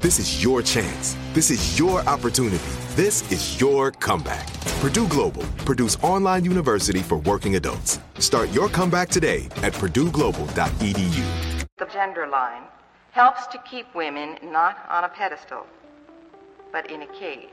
[0.00, 1.14] This is your chance.
[1.34, 2.64] This is your opportunity.
[2.96, 4.50] This is your comeback.
[4.80, 8.00] Purdue Global, Purdue's online university for working adults.
[8.18, 11.66] Start your comeback today at purdueglobal.edu.
[11.76, 12.62] The gender line
[13.10, 15.66] helps to keep women not on a pedestal,
[16.72, 17.50] but in a cage.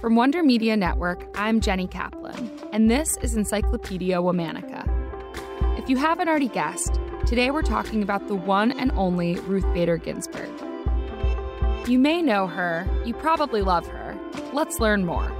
[0.00, 4.88] From Wonder Media Network, I'm Jenny Kaplan, and this is Encyclopedia Womanica.
[5.76, 9.96] If you haven't already guessed, today we're talking about the one and only Ruth Bader
[9.96, 10.50] Ginsburg.
[11.86, 14.18] You may know her, you probably love her.
[14.52, 15.32] Let's learn more.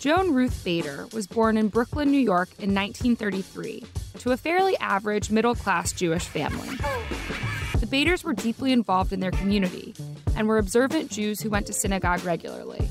[0.00, 3.84] Joan Ruth Bader was born in Brooklyn, New York in 1933
[4.20, 6.76] to a fairly average middle class Jewish family.
[7.78, 9.94] The Baders were deeply involved in their community
[10.36, 12.88] and were observant Jews who went to synagogue regularly.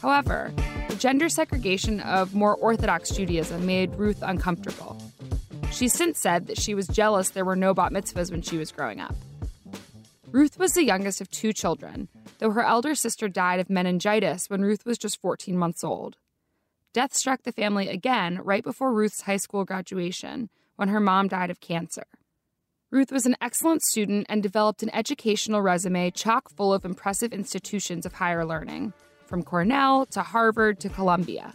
[0.00, 0.52] However,
[1.00, 5.02] gender segregation of more Orthodox Judaism made Ruth uncomfortable.
[5.72, 8.70] She's since said that she was jealous there were no bat mitzvahs when she was
[8.70, 9.14] growing up.
[10.30, 12.08] Ruth was the youngest of two children,
[12.38, 16.18] though her elder sister died of meningitis when Ruth was just 14 months old.
[16.92, 21.50] Death struck the family again right before Ruth's high school graduation when her mom died
[21.50, 22.04] of cancer.
[22.90, 28.04] Ruth was an excellent student and developed an educational resume chock full of impressive institutions
[28.04, 28.92] of higher learning,
[29.30, 31.54] from Cornell to Harvard to Columbia.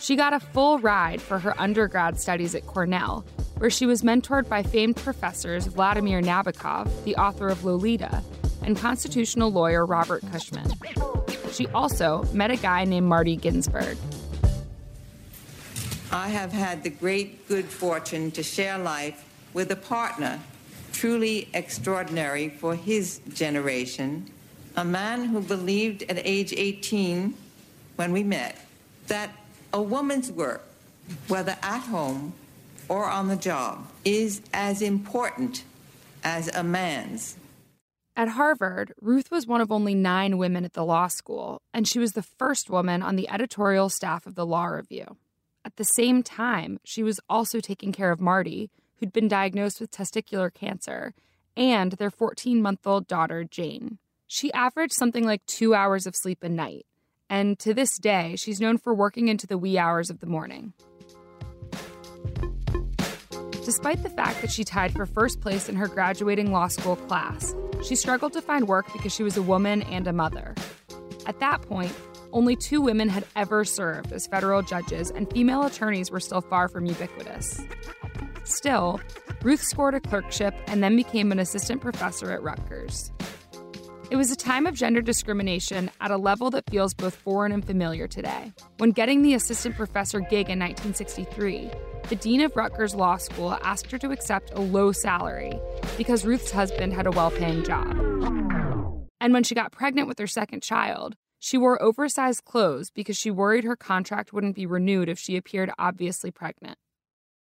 [0.00, 3.24] She got a full ride for her undergrad studies at Cornell,
[3.58, 8.24] where she was mentored by famed professors Vladimir Nabokov, the author of Lolita,
[8.64, 10.72] and constitutional lawyer Robert Cushman.
[11.52, 13.96] She also met a guy named Marty Ginsburg.
[16.10, 20.40] I have had the great good fortune to share life with a partner
[20.92, 24.30] truly extraordinary for his generation,
[24.76, 27.34] a man who believed at age 18
[27.96, 28.58] when we met
[29.06, 29.30] that
[29.72, 30.62] a woman's work,
[31.28, 32.32] whether at home
[32.88, 35.64] or on the job, is as important
[36.22, 37.36] as a man's.
[38.16, 41.98] At Harvard, Ruth was one of only nine women at the law school, and she
[41.98, 45.16] was the first woman on the editorial staff of the Law Review.
[45.64, 49.90] At the same time, she was also taking care of Marty, who'd been diagnosed with
[49.90, 51.14] testicular cancer,
[51.56, 53.98] and their 14 month old daughter, Jane.
[54.26, 56.86] She averaged something like two hours of sleep a night,
[57.28, 60.72] and to this day, she's known for working into the wee hours of the morning.
[63.64, 67.54] Despite the fact that she tied for first place in her graduating law school class,
[67.82, 70.54] she struggled to find work because she was a woman and a mother.
[71.26, 71.94] At that point,
[72.32, 76.68] only two women had ever served as federal judges, and female attorneys were still far
[76.68, 77.60] from ubiquitous.
[78.44, 79.00] Still,
[79.42, 83.12] Ruth scored a clerkship and then became an assistant professor at Rutgers.
[84.10, 87.64] It was a time of gender discrimination at a level that feels both foreign and
[87.64, 88.52] familiar today.
[88.76, 91.70] When getting the assistant professor gig in 1963,
[92.10, 95.58] the dean of Rutgers Law School asked her to accept a low salary
[95.96, 97.96] because Ruth's husband had a well paying job.
[99.20, 103.30] And when she got pregnant with her second child, she wore oversized clothes because she
[103.30, 106.76] worried her contract wouldn't be renewed if she appeared obviously pregnant.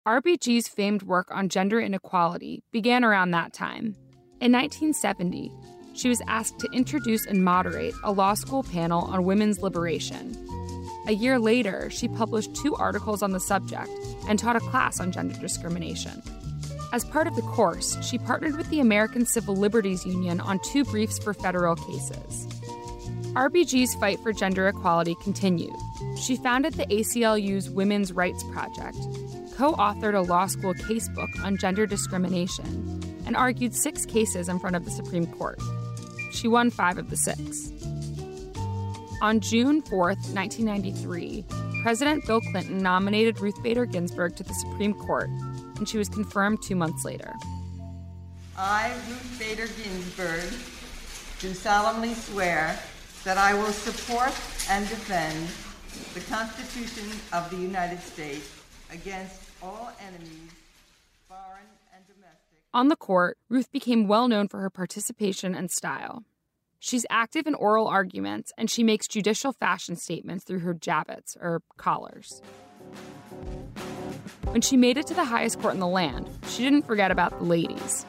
[0.05, 3.95] RBG's famed work on gender inequality began around that time.
[4.41, 5.51] In 1970,
[5.99, 10.37] she was asked to introduce and moderate a law school panel on women's liberation.
[11.07, 13.89] A year later, she published two articles on the subject
[14.27, 16.21] and taught a class on gender discrimination.
[16.93, 20.85] As part of the course, she partnered with the American Civil Liberties Union on two
[20.85, 22.47] briefs for federal cases.
[23.33, 25.75] RBG's fight for gender equality continued.
[26.17, 28.97] She founded the ACLU's Women's Rights Project,
[29.55, 34.75] co authored a law school casebook on gender discrimination, and argued six cases in front
[34.75, 35.59] of the Supreme Court.
[36.31, 37.71] She won five of the six.
[39.21, 41.45] On June 4, 1993,
[41.83, 45.29] President Bill Clinton nominated Ruth Bader Ginsburg to the Supreme Court,
[45.77, 47.33] and she was confirmed two months later.
[48.57, 50.53] I, Ruth Bader Ginsburg,
[51.39, 52.77] do solemnly swear
[53.23, 54.33] that I will support
[54.69, 55.47] and defend
[56.13, 58.49] the Constitution of the United States
[58.91, 60.51] against all enemies.
[62.71, 66.23] On the court, Ruth became well known for her participation and style.
[66.77, 71.63] She's active in oral arguments and she makes judicial fashion statements through her jabots, or
[71.77, 72.43] collars.
[74.51, 77.39] When she made it to the highest court in the land, she didn't forget about
[77.39, 78.05] the ladies.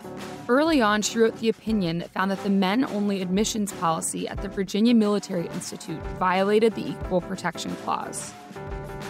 [0.46, 4.42] Early on, she wrote the opinion that found that the men only admissions policy at
[4.42, 8.34] the Virginia Military Institute violated the Equal Protection Clause.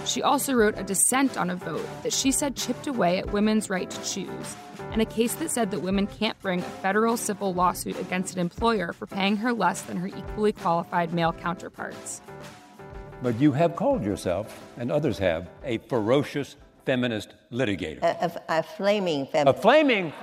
[0.07, 3.69] She also wrote a dissent on a vote that she said chipped away at women's
[3.69, 4.57] right to choose,
[4.93, 8.41] and a case that said that women can't bring a federal civil lawsuit against an
[8.41, 12.21] employer for paying her less than her equally qualified male counterparts.
[13.23, 16.57] But you have called yourself, and others have, a ferocious
[16.87, 18.03] feminist litigator.
[18.03, 19.59] A, a, a flaming feminist.
[19.59, 20.13] A flaming.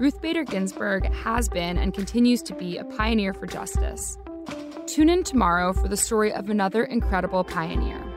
[0.00, 4.16] Ruth Bader Ginsburg has been and continues to be a pioneer for justice.
[4.86, 8.09] Tune in tomorrow for the story of another incredible pioneer.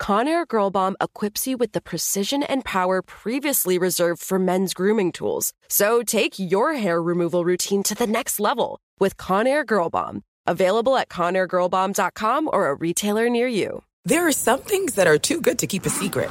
[0.00, 5.12] Conair Girl Bomb equips you with the precision and power previously reserved for men's grooming
[5.12, 5.52] tools.
[5.68, 10.22] So take your hair removal routine to the next level with Conair Girl Bomb.
[10.46, 13.82] Available at ConairGirlBomb.com or a retailer near you.
[14.04, 16.30] There are some things that are too good to keep a secret.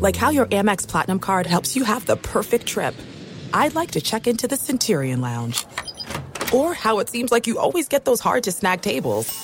[0.00, 2.94] Like how your Amex Platinum card helps you have the perfect trip.
[3.52, 5.64] I'd like to check into the Centurion Lounge.
[6.52, 9.43] Or how it seems like you always get those hard to snag tables.